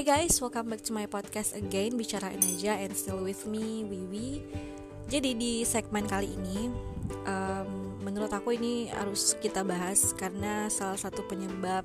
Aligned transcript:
Hai 0.00 0.24
guys, 0.24 0.40
welcome 0.40 0.72
back 0.72 0.80
to 0.88 0.96
my 0.96 1.04
podcast 1.04 1.52
again 1.52 1.92
Bicarain 1.92 2.40
aja 2.40 2.72
and 2.80 2.96
still 2.96 3.20
with 3.20 3.44
me, 3.44 3.84
Wiwi. 3.84 4.40
Jadi 5.12 5.36
di 5.36 5.60
segmen 5.60 6.08
kali 6.08 6.40
ini 6.40 6.72
um, 7.28 8.00
Menurut 8.00 8.32
aku 8.32 8.56
ini 8.56 8.88
harus 8.88 9.36
kita 9.44 9.60
bahas 9.60 10.16
Karena 10.16 10.72
salah 10.72 10.96
satu 10.96 11.20
penyebab 11.28 11.84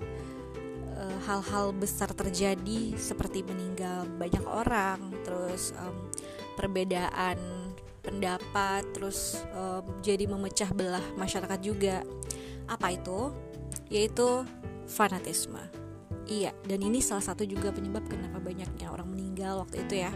uh, 0.96 1.18
Hal-hal 1.28 1.75
uh, 1.75 1.75
besar 1.75 2.07
terjadi 2.16 2.96
Seperti 2.96 3.43
meninggal 3.43 4.07
banyak 4.16 4.47
orang 4.47 5.11
Terus 5.27 5.75
um, 5.75 6.07
perbedaan 6.55 7.36
pendapat 8.00 8.88
Terus 8.95 9.43
um, 9.59 9.84
jadi 10.00 10.23
memecah 10.23 10.71
belah 10.71 11.04
masyarakat 11.20 11.59
juga. 11.59 12.00
Apa 12.71 12.95
itu? 12.95 13.36
Yaitu 13.91 14.48
fanatisme 14.88 15.84
Iya, 16.25 16.57
dan 16.65 16.81
ini 16.81 17.05
salah 17.05 17.21
satu 17.21 17.45
juga 17.45 17.70
penyebab 17.70 18.09
kenapa 18.09 18.41
banyaknya 18.41 18.89
orang 18.89 19.13
meninggal 19.13 19.61
waktu 19.61 19.85
itu 19.85 20.02
ya 20.02 20.11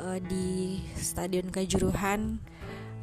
uh, 0.00 0.16
di 0.16 0.80
Stadion 0.96 1.52
Kajuruhan 1.52 2.40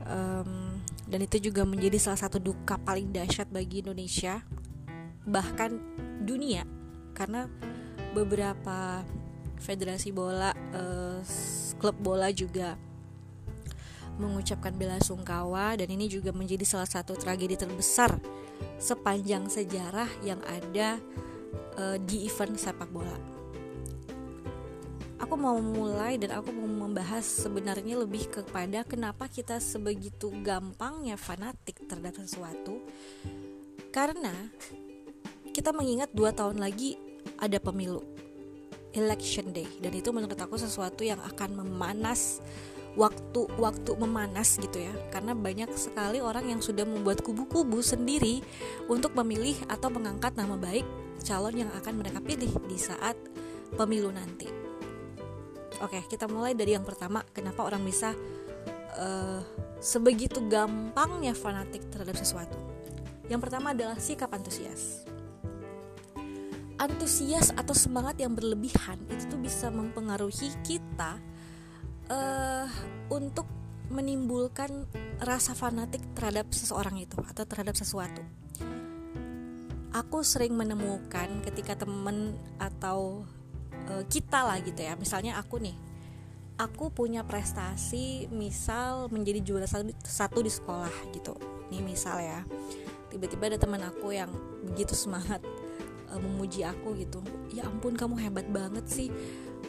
um, 0.09 0.81
dan 1.05 1.19
itu 1.21 1.51
juga 1.51 1.67
menjadi 1.67 2.01
salah 2.01 2.17
satu 2.17 2.41
duka 2.41 2.81
paling 2.81 3.13
dahsyat 3.13 3.45
bagi 3.53 3.85
Indonesia 3.85 4.41
bahkan 5.27 5.77
dunia. 6.23 6.65
Karena 7.13 7.45
beberapa 8.17 9.05
federasi 9.61 10.09
bola 10.09 10.49
uh, 10.73 11.21
klub 11.77 11.93
bola 12.01 12.33
juga 12.33 12.73
mengucapkan 14.17 14.73
bela 14.75 14.97
sungkawa 15.01 15.77
dan 15.77 15.87
ini 15.89 16.09
juga 16.09 16.33
menjadi 16.33 16.65
salah 16.65 16.89
satu 16.89 17.17
tragedi 17.17 17.57
terbesar 17.57 18.21
sepanjang 18.77 19.49
sejarah 19.49 20.09
yang 20.21 20.41
ada 20.45 21.01
uh, 21.77 21.97
di 22.01 22.27
event 22.27 22.55
sepak 22.57 22.89
bola. 22.89 23.17
Aku 25.21 25.37
mau 25.37 25.61
mulai 25.61 26.17
dan 26.17 26.33
aku 26.33 26.49
mau 26.49 26.65
membahas 26.65 27.23
sebenarnya 27.23 27.93
lebih 28.01 28.27
kepada 28.27 28.81
kenapa 28.81 29.29
kita 29.29 29.61
sebegitu 29.61 30.33
gampangnya 30.41 31.13
fanatik 31.15 31.85
terhadap 31.85 32.17
sesuatu. 32.25 32.81
Karena 33.93 34.33
kita 35.53 35.75
mengingat 35.75 36.09
dua 36.15 36.33
tahun 36.33 36.57
lagi 36.57 36.97
ada 37.37 37.61
pemilu, 37.61 38.01
election 38.97 39.53
day, 39.53 39.69
dan 39.77 39.93
itu 39.93 40.09
menurut 40.09 40.39
aku 40.39 40.57
sesuatu 40.57 41.05
yang 41.05 41.21
akan 41.21 41.63
memanas 41.63 42.41
waktu-waktu 42.99 43.91
memanas 43.95 44.59
gitu 44.59 44.83
ya 44.83 44.91
karena 45.15 45.31
banyak 45.31 45.71
sekali 45.79 46.19
orang 46.19 46.51
yang 46.51 46.59
sudah 46.59 46.83
membuat 46.83 47.23
kubu-kubu 47.23 47.79
sendiri 47.79 48.43
untuk 48.91 49.15
memilih 49.15 49.55
atau 49.71 49.87
mengangkat 49.87 50.35
nama 50.35 50.59
baik 50.59 50.83
calon 51.23 51.55
yang 51.55 51.71
akan 51.77 52.03
mereka 52.03 52.19
pilih 52.19 52.51
di 52.67 52.77
saat 52.81 53.15
pemilu 53.77 54.11
nanti. 54.11 54.49
Oke, 55.81 56.03
kita 56.05 56.29
mulai 56.29 56.53
dari 56.53 56.77
yang 56.77 56.85
pertama, 56.85 57.25
kenapa 57.33 57.65
orang 57.65 57.81
bisa 57.81 58.13
uh, 58.97 59.41
sebegitu 59.81 60.43
gampangnya 60.45 61.33
fanatik 61.33 61.89
terhadap 61.89 62.13
sesuatu. 62.19 62.57
Yang 63.31 63.49
pertama 63.49 63.73
adalah 63.73 63.97
sikap 63.97 64.29
antusias. 64.29 65.07
Antusias 66.77 67.53
atau 67.53 67.73
semangat 67.77 68.17
yang 68.17 68.33
berlebihan 68.33 68.97
itu 69.09 69.29
tuh 69.29 69.41
bisa 69.41 69.69
mempengaruhi 69.69 70.49
kita 70.65 71.17
untuk 73.11 73.45
menimbulkan 73.91 74.87
rasa 75.19 75.51
fanatik 75.51 76.01
terhadap 76.15 76.49
seseorang 76.55 76.97
itu 76.97 77.19
atau 77.27 77.43
terhadap 77.43 77.75
sesuatu. 77.75 78.23
Aku 79.91 80.23
sering 80.23 80.55
menemukan 80.55 81.43
ketika 81.43 81.75
temen 81.75 82.39
atau 82.55 83.27
uh, 83.91 84.03
kita 84.07 84.47
lah 84.47 84.63
gitu 84.63 84.79
ya, 84.79 84.95
misalnya 84.95 85.35
aku 85.35 85.59
nih, 85.59 85.75
aku 86.55 86.95
punya 86.95 87.27
prestasi, 87.27 88.31
misal 88.31 89.11
menjadi 89.11 89.43
juara 89.43 89.67
satu, 89.67 90.39
di 90.39 90.47
sekolah 90.47 91.11
gitu. 91.11 91.35
Nih 91.75 91.83
misal 91.83 92.23
ya, 92.23 92.39
tiba-tiba 93.11 93.51
ada 93.51 93.59
teman 93.59 93.83
aku 93.83 94.15
yang 94.15 94.31
begitu 94.63 94.95
semangat 94.95 95.43
uh, 96.07 96.19
memuji 96.23 96.63
aku 96.63 96.95
gitu. 96.95 97.19
Ya 97.51 97.67
ampun 97.67 97.99
kamu 97.99 98.15
hebat 98.15 98.47
banget 98.47 98.87
sih 98.87 99.11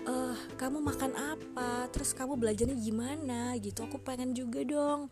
uh, 0.07 0.37
kamu 0.59 0.79
makan 0.83 1.13
apa? 1.15 1.87
Terus 1.91 2.15
kamu 2.15 2.39
belajarnya 2.39 2.77
gimana? 2.79 3.55
Gitu 3.59 3.83
aku 3.83 3.99
pengen 4.03 4.35
juga 4.35 4.63
dong. 4.63 5.11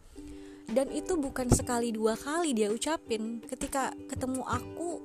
Dan 0.71 0.87
itu 0.95 1.19
bukan 1.19 1.51
sekali 1.51 1.91
dua 1.91 2.15
kali 2.15 2.55
dia 2.55 2.71
ucapin. 2.71 3.43
Ketika 3.43 3.91
ketemu 4.07 4.47
aku 4.47 5.03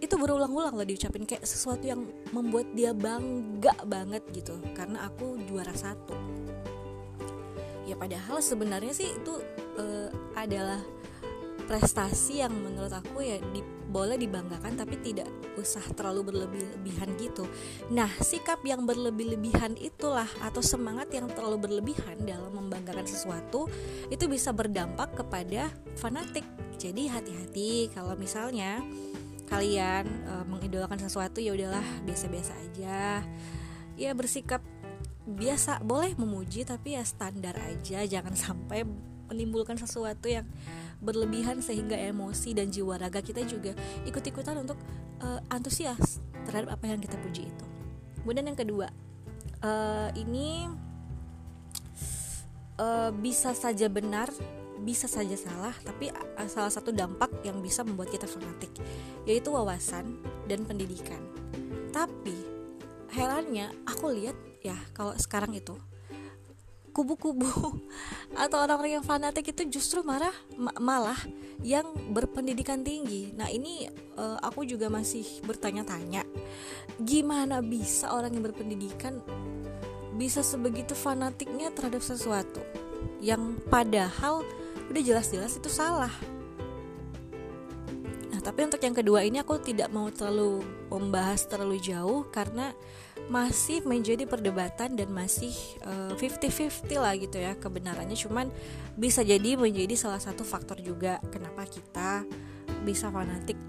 itu 0.00 0.14
berulang-ulang 0.18 0.74
lah 0.74 0.86
diucapin. 0.88 1.28
Kayak 1.28 1.44
sesuatu 1.44 1.84
yang 1.84 2.08
membuat 2.32 2.72
dia 2.72 2.96
bangga 2.96 3.76
banget 3.84 4.24
gitu. 4.32 4.56
Karena 4.72 5.08
aku 5.08 5.36
juara 5.44 5.72
satu. 5.76 6.16
Ya 7.86 7.94
padahal 7.94 8.42
sebenarnya 8.42 8.90
sih 8.90 9.14
itu 9.14 9.38
uh, 9.78 10.10
adalah 10.34 10.82
prestasi 11.66 12.40
yang 12.46 12.54
menurut 12.54 12.94
aku 12.94 13.20
ya 13.20 13.42
di 13.52 13.60
boleh 13.86 14.18
dibanggakan 14.18 14.76
tapi 14.76 14.98
tidak 15.00 15.30
usah 15.56 15.82
terlalu 15.94 16.34
berlebih-lebihan 16.34 17.08
gitu. 17.16 17.46
Nah, 17.94 18.10
sikap 18.20 18.60
yang 18.66 18.84
berlebih-lebihan 18.84 19.78
itulah 19.78 20.28
atau 20.42 20.60
semangat 20.60 21.08
yang 21.14 21.30
terlalu 21.30 21.70
berlebihan 21.70 22.18
dalam 22.26 22.52
membanggakan 22.52 23.06
sesuatu 23.06 23.70
itu 24.12 24.24
bisa 24.26 24.50
berdampak 24.52 25.16
kepada 25.16 25.70
fanatik. 25.96 26.44
Jadi 26.76 27.08
hati-hati 27.08 27.88
kalau 27.94 28.12
misalnya 28.18 28.84
kalian 29.48 30.04
e, 30.26 30.34
mengidolakan 30.44 31.00
sesuatu 31.00 31.40
ya 31.40 31.56
udahlah 31.56 31.86
biasa-biasa 32.04 32.52
aja. 32.52 33.24
Ya 33.96 34.10
bersikap 34.12 34.60
biasa 35.26 35.80
boleh 35.82 36.14
memuji 36.14 36.62
tapi 36.68 36.94
ya 36.94 37.02
standar 37.02 37.56
aja 37.58 38.04
jangan 38.04 38.34
sampai 38.36 38.84
menimbulkan 39.30 39.76
sesuatu 39.78 40.30
yang 40.30 40.46
berlebihan 41.00 41.60
sehingga 41.60 41.94
emosi 41.94 42.56
dan 42.56 42.72
jiwa 42.72 42.96
raga 42.96 43.20
kita 43.20 43.44
juga 43.44 43.76
ikut-ikutan 44.08 44.56
untuk 44.56 44.80
uh, 45.20 45.40
antusias 45.52 46.24
terhadap 46.48 46.78
apa 46.80 46.84
yang 46.88 47.00
kita 47.02 47.18
puji 47.20 47.48
itu. 47.50 47.66
Kemudian 48.22 48.48
yang 48.48 48.58
kedua, 48.58 48.88
uh, 49.62 50.08
ini 50.16 50.66
uh, 52.80 53.12
bisa 53.12 53.52
saja 53.52 53.86
benar, 53.92 54.32
bisa 54.80 55.06
saja 55.06 55.36
salah, 55.36 55.74
tapi 55.84 56.12
salah 56.48 56.72
satu 56.72 56.92
dampak 56.92 57.44
yang 57.44 57.60
bisa 57.60 57.84
membuat 57.84 58.12
kita 58.12 58.28
fanatik 58.28 58.72
yaitu 59.24 59.52
wawasan 59.52 60.20
dan 60.48 60.64
pendidikan. 60.64 61.20
Tapi 61.92 62.36
herannya 63.12 63.72
aku 63.88 64.12
lihat 64.12 64.36
ya 64.60 64.76
kalau 64.92 65.16
sekarang 65.16 65.56
itu 65.56 65.76
kubu-kubu 66.96 67.52
atau 68.42 68.56
orang-orang 68.64 68.96
yang 68.96 69.04
fanatik 69.04 69.52
itu 69.52 69.68
justru 69.76 70.00
marah 70.00 70.32
malah 70.80 71.20
yang 71.60 71.84
berpendidikan 72.16 72.80
tinggi. 72.80 73.36
Nah, 73.36 73.52
ini 73.52 73.84
uh, 74.16 74.40
aku 74.40 74.64
juga 74.64 74.88
masih 74.88 75.24
bertanya-tanya 75.44 76.24
gimana 76.96 77.60
bisa 77.60 78.08
orang 78.16 78.32
yang 78.32 78.44
berpendidikan 78.48 79.20
bisa 80.16 80.40
sebegitu 80.40 80.96
fanatiknya 80.96 81.68
terhadap 81.76 82.00
sesuatu 82.00 82.64
yang 83.20 83.60
padahal 83.68 84.40
udah 84.88 85.02
jelas-jelas 85.04 85.60
itu 85.60 85.68
salah. 85.68 86.12
Tapi 88.56 88.72
untuk 88.72 88.80
yang 88.80 88.96
kedua 88.96 89.20
ini 89.20 89.36
aku 89.36 89.60
tidak 89.60 89.92
mau 89.92 90.08
terlalu 90.08 90.64
membahas 90.88 91.44
terlalu 91.44 91.76
jauh 91.76 92.24
karena 92.32 92.72
masih 93.28 93.84
menjadi 93.84 94.24
perdebatan 94.24 94.96
dan 94.96 95.12
masih 95.12 95.52
uh, 95.84 96.16
eh, 96.16 96.40
50-50 96.48 96.88
lah 96.96 97.12
gitu 97.20 97.36
ya 97.36 97.52
kebenarannya. 97.60 98.16
Cuman 98.16 98.48
bisa 98.96 99.20
jadi 99.20 99.60
menjadi 99.60 99.92
salah 99.92 100.24
satu 100.24 100.40
faktor 100.40 100.80
juga 100.80 101.20
kenapa 101.28 101.68
kita 101.68 102.24
bisa 102.80 103.12
fanatik 103.12 103.60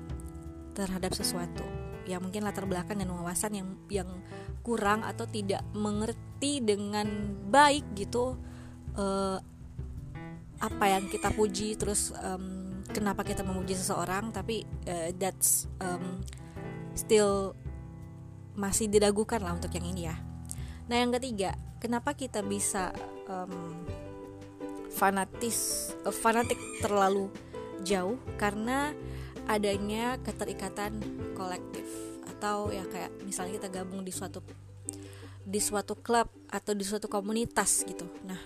terhadap 0.72 1.12
sesuatu. 1.12 1.68
Yang 2.08 2.32
mungkin 2.32 2.48
latar 2.48 2.64
belakang 2.64 3.04
dan 3.04 3.12
wawasan 3.12 3.60
yang 3.60 3.70
yang 3.92 4.08
kurang 4.64 5.04
atau 5.04 5.28
tidak 5.28 5.68
mengerti 5.76 6.64
dengan 6.64 7.36
baik 7.52 7.84
gitu 7.92 8.40
uh, 8.96 9.36
apa 10.64 10.86
yang 10.88 11.12
kita 11.12 11.28
puji 11.36 11.76
terus 11.76 12.16
um, 12.24 12.67
kenapa 12.92 13.24
kita 13.24 13.44
memuji 13.44 13.76
seseorang 13.76 14.32
tapi 14.32 14.64
uh, 14.88 15.12
that's 15.16 15.68
um, 15.84 16.24
still 16.98 17.54
masih 18.58 18.90
diragukan 18.90 19.38
lah 19.38 19.54
untuk 19.54 19.70
yang 19.78 19.86
ini 19.86 20.10
ya. 20.10 20.16
Nah 20.90 20.98
yang 20.98 21.14
ketiga, 21.14 21.54
kenapa 21.78 22.18
kita 22.18 22.42
bisa 22.42 22.90
um, 23.30 23.86
fanatis 24.90 25.92
uh, 26.08 26.14
fanatik 26.14 26.58
terlalu 26.82 27.30
jauh 27.86 28.18
karena 28.42 28.98
adanya 29.46 30.18
keterikatan 30.26 31.00
kolektif 31.38 31.86
atau 32.38 32.74
ya 32.74 32.84
kayak 32.90 33.14
misalnya 33.24 33.62
kita 33.62 33.70
gabung 33.82 34.04
di 34.04 34.12
suatu 34.12 34.44
di 35.48 35.64
suatu 35.64 35.96
klub 35.96 36.28
atau 36.52 36.76
di 36.76 36.84
suatu 36.84 37.08
komunitas 37.08 37.88
gitu. 37.88 38.04
Nah, 38.28 38.42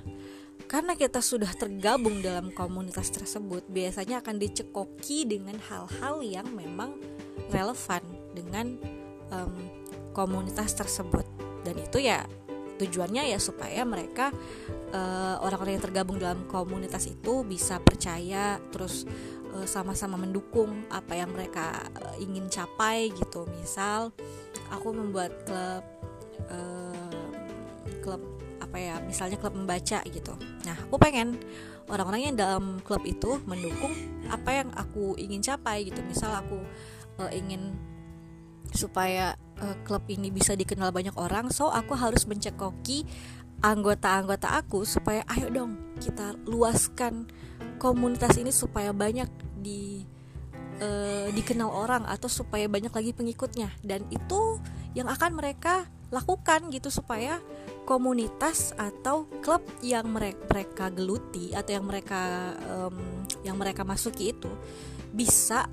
karena 0.71 0.95
kita 0.95 1.19
sudah 1.19 1.51
tergabung 1.51 2.23
dalam 2.23 2.47
komunitas 2.55 3.11
tersebut, 3.11 3.67
biasanya 3.67 4.23
akan 4.23 4.39
dicekoki 4.39 5.27
dengan 5.27 5.59
hal-hal 5.67 6.23
yang 6.23 6.47
memang 6.55 6.95
relevan 7.51 7.99
dengan 8.31 8.79
um, 9.35 9.51
komunitas 10.15 10.71
tersebut. 10.71 11.27
dan 11.61 11.77
itu 11.77 12.01
ya 12.01 12.25
tujuannya 12.81 13.29
ya 13.29 13.37
supaya 13.37 13.85
mereka 13.85 14.33
uh, 14.89 15.37
orang-orang 15.45 15.77
yang 15.77 15.85
tergabung 15.85 16.17
dalam 16.17 16.49
komunitas 16.49 17.05
itu 17.05 17.45
bisa 17.45 17.77
percaya 17.77 18.57
terus 18.73 19.05
uh, 19.53 19.61
sama-sama 19.69 20.17
mendukung 20.17 20.89
apa 20.89 21.13
yang 21.13 21.29
mereka 21.29 21.85
uh, 22.01 22.17
ingin 22.17 22.49
capai 22.49 23.13
gitu 23.13 23.45
misal 23.61 24.09
aku 24.73 24.89
membuat 24.89 25.29
klub 25.45 25.85
uh, 26.49 27.13
klub 28.01 28.40
apa 28.71 28.79
ya 28.79 28.95
misalnya 29.03 29.35
klub 29.35 29.51
membaca 29.51 29.99
gitu. 30.07 30.31
Nah 30.63 30.79
aku 30.87 30.95
pengen 30.95 31.35
orang-orang 31.91 32.31
yang 32.31 32.35
dalam 32.39 32.79
klub 32.87 33.03
itu 33.03 33.35
mendukung 33.43 33.91
apa 34.31 34.63
yang 34.63 34.71
aku 34.71 35.19
ingin 35.19 35.43
capai 35.43 35.91
gitu. 35.91 35.99
Misal 36.07 36.31
aku 36.31 36.55
uh, 37.19 37.31
ingin 37.35 37.75
supaya 38.71 39.35
uh, 39.59 39.75
klub 39.83 40.07
ini 40.07 40.31
bisa 40.31 40.55
dikenal 40.55 40.95
banyak 40.95 41.11
orang 41.19 41.51
so 41.51 41.67
aku 41.67 41.99
harus 41.99 42.23
mencekoki 42.23 43.03
anggota-anggota 43.59 44.55
aku 44.55 44.87
supaya 44.87 45.27
ayo 45.35 45.51
dong 45.51 45.75
kita 45.99 46.39
luaskan 46.47 47.27
komunitas 47.75 48.39
ini 48.39 48.55
supaya 48.55 48.95
banyak 48.95 49.27
di 49.59 50.07
uh, 50.79 51.27
dikenal 51.35 51.67
orang 51.67 52.07
atau 52.07 52.31
supaya 52.31 52.71
banyak 52.71 52.95
lagi 52.95 53.11
pengikutnya. 53.11 53.67
Dan 53.83 54.07
itu 54.07 54.63
yang 54.95 55.11
akan 55.11 55.35
mereka 55.35 55.91
lakukan 56.11 56.67
gitu 56.71 56.91
supaya 56.91 57.39
komunitas 57.83 58.71
atau 58.77 59.25
klub 59.41 59.65
yang 59.81 60.09
mereka, 60.13 60.87
geluti 60.93 61.51
atau 61.51 61.71
yang 61.75 61.85
mereka 61.85 62.53
um, 62.69 62.97
yang 63.41 63.57
mereka 63.57 63.81
masuki 63.81 64.31
itu 64.31 64.49
bisa 65.11 65.67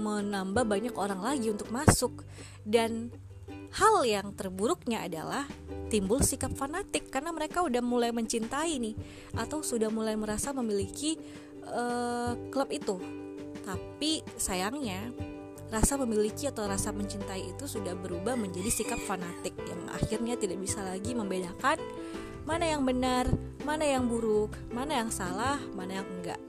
menambah 0.00 0.64
banyak 0.64 0.94
orang 0.96 1.20
lagi 1.20 1.52
untuk 1.52 1.68
masuk. 1.72 2.24
Dan 2.62 3.10
hal 3.74 4.02
yang 4.02 4.34
terburuknya 4.34 5.06
adalah 5.06 5.46
timbul 5.90 6.22
sikap 6.22 6.54
fanatik 6.54 7.10
karena 7.10 7.34
mereka 7.34 7.62
udah 7.66 7.82
mulai 7.82 8.14
mencintai 8.14 8.78
nih 8.78 8.94
atau 9.34 9.62
sudah 9.62 9.90
mulai 9.90 10.14
merasa 10.14 10.54
memiliki 10.54 11.18
uh, 11.66 12.34
klub 12.50 12.70
itu. 12.70 12.98
Tapi 13.62 14.24
sayangnya 14.34 15.12
rasa 15.70 15.94
memiliki 16.02 16.50
atau 16.50 16.66
rasa 16.66 16.90
mencintai 16.90 17.54
itu 17.54 17.64
sudah 17.70 17.94
berubah 17.94 18.34
menjadi 18.34 18.70
sikap 18.70 18.98
fanatik 19.06 19.54
yang 19.66 19.80
akhirnya 19.94 20.34
tidak 20.34 20.58
bisa 20.58 20.82
lagi 20.82 21.14
membedakan 21.14 21.78
mana 22.42 22.66
yang 22.66 22.82
benar, 22.82 23.30
mana 23.62 23.86
yang 23.86 24.10
buruk, 24.10 24.50
mana 24.74 25.04
yang 25.04 25.10
salah, 25.12 25.60
mana 25.76 26.02
yang 26.02 26.08
enggak. 26.18 26.40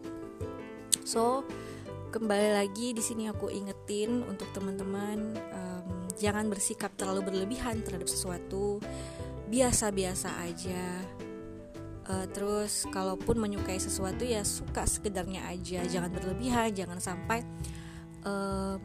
So, 1.05 1.45
kembali 2.09 2.57
lagi 2.57 2.95
di 2.95 3.03
sini 3.03 3.27
aku 3.29 3.51
ingetin 3.51 4.25
untuk 4.25 4.49
teman-teman 4.55 5.37
um, 5.37 5.87
jangan 6.17 6.47
bersikap 6.49 6.95
terlalu 6.97 7.29
berlebihan 7.29 7.83
terhadap 7.85 8.07
sesuatu. 8.07 8.81
Biasa-biasa 9.51 10.29
aja. 10.41 10.85
Uh, 12.07 12.25
terus 12.33 12.89
kalaupun 12.89 13.37
menyukai 13.37 13.77
sesuatu 13.77 14.25
ya 14.25 14.41
suka 14.41 14.87
sekedarnya 14.87 15.45
aja. 15.51 15.83
Jangan 15.85 16.09
berlebihan 16.09 16.71
jangan 16.73 16.97
sampai 16.97 17.43
uh, 18.25 18.79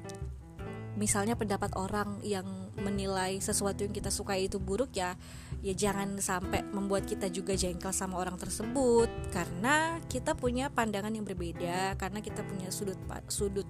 misalnya 0.97 1.37
pendapat 1.37 1.77
orang 1.77 2.19
yang 2.25 2.45
menilai 2.81 3.39
sesuatu 3.41 3.85
yang 3.85 3.93
kita 3.93 4.09
sukai 4.09 4.49
itu 4.49 4.57
buruk 4.57 4.97
ya 4.97 5.17
ya 5.65 5.73
jangan 5.73 6.21
sampai 6.21 6.65
membuat 6.73 7.09
kita 7.09 7.29
juga 7.33 7.57
jengkel 7.57 7.93
sama 7.93 8.21
orang 8.21 8.37
tersebut. 8.41 9.09
Karena 9.31 10.01
kita 10.09 10.33
punya 10.37 10.73
pandangan 10.73 11.13
yang 11.13 11.25
berbeda 11.25 11.97
karena 12.01 12.19
kita 12.25 12.43
punya 12.45 12.73
sudut 12.73 12.99
sudut 13.29 13.69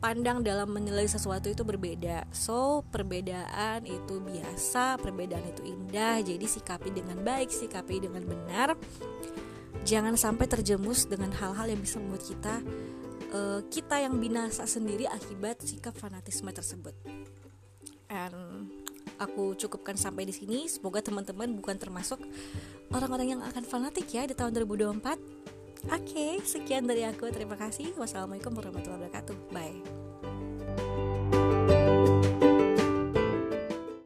pandang 0.00 0.40
dalam 0.40 0.72
menilai 0.72 1.04
sesuatu 1.06 1.52
itu 1.52 1.62
berbeda. 1.66 2.24
So 2.32 2.86
perbedaan 2.88 3.84
itu 3.84 4.22
biasa 4.22 4.96
perbedaan 4.98 5.44
itu 5.50 5.62
indah. 5.66 6.22
Jadi 6.24 6.46
sikapi 6.46 6.90
dengan 6.94 7.20
baik 7.20 7.52
sikapi 7.52 8.00
dengan 8.08 8.24
benar. 8.24 8.78
Jangan 9.80 10.12
sampai 10.12 10.44
terjemus 10.44 11.08
dengan 11.08 11.32
hal-hal 11.32 11.72
yang 11.72 11.80
bisa 11.80 11.96
membuat 11.96 12.24
kita 12.28 12.60
uh, 13.32 13.60
kita 13.70 14.02
yang 14.02 14.18
binasa 14.18 14.66
sendiri 14.66 15.06
akibat 15.06 15.62
sikap 15.62 15.94
fanatisme 15.96 16.50
tersebut 16.50 16.94
and 18.10 18.68
aku 19.22 19.54
cukupkan 19.56 19.94
sampai 19.94 20.26
di 20.26 20.34
sini 20.34 20.66
semoga 20.66 21.00
teman-teman 21.00 21.50
bukan 21.54 21.76
termasuk 21.78 22.18
orang-orang 22.90 23.38
yang 23.38 23.42
akan 23.42 23.62
fanatik 23.62 24.10
ya 24.10 24.26
di 24.26 24.34
tahun 24.34 24.54
2024 24.66 25.50
Oke, 25.88 26.12
okay, 26.12 26.32
sekian 26.44 26.84
dari 26.84 27.08
aku. 27.08 27.32
Terima 27.32 27.56
kasih. 27.56 27.96
Wassalamualaikum 27.96 28.52
warahmatullahi 28.52 29.00
wabarakatuh. 29.00 29.36
Bye. 29.48 30.09